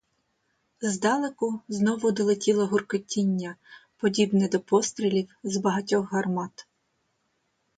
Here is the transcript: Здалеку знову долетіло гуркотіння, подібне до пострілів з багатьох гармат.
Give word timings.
Здалеку 0.91 1.49
знову 1.79 2.11
долетіло 2.11 2.65
гуркотіння, 2.67 3.55
подібне 3.97 4.47
до 4.47 4.59
пострілів 4.59 5.29
з 5.43 5.57
багатьох 5.57 6.11
гармат. 6.13 6.67